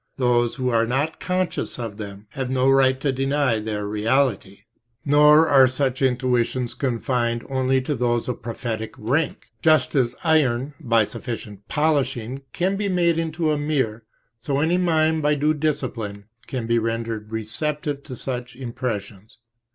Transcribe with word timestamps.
Those 0.17 0.55
who 0.55 0.69
are 0.69 0.87
not 0.87 1.19
conscious 1.19 1.77
of 1.77 1.97
them 1.97 2.25
have 2.31 2.49
no 2.49 2.67
right 2.71 2.99
to 3.01 3.11
deny 3.11 3.59
their 3.59 3.85
reality. 3.87 4.49
{p. 4.55 4.63
26} 5.03 5.05
Nor 5.05 5.47
are 5.47 5.67
such 5.67 6.01
intuitions 6.01 6.73
confined 6.73 7.45
only 7.51 7.81
to 7.83 7.93
those 7.93 8.27
of 8.27 8.41
prophetic 8.41 8.95
rank. 8.97 9.49
Just 9.61 9.93
as 9.93 10.15
iron, 10.23 10.73
by 10.79 11.03
sufficient 11.03 11.67
polishing, 11.67 12.41
can 12.51 12.77
be 12.77 12.89
made 12.89 13.19
into 13.19 13.51
a 13.51 13.59
mirror, 13.59 14.03
so 14.39 14.57
any 14.59 14.79
mind 14.79 15.21
by 15.21 15.35
due 15.35 15.53
discipline 15.53 16.25
can 16.47 16.65
be 16.65 16.79
rendered 16.79 17.31
receptive 17.31 17.99
of 18.09 18.17
such 18.17 18.55
impressions. 18.55 19.37